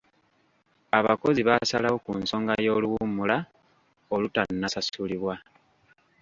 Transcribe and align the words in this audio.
Abakozi 0.99 1.41
baasalawo 1.47 1.97
ku 2.05 2.11
nsonga 2.21 2.53
y'oluwummula 2.65 3.37
olutannasasulibwa. 4.13 5.35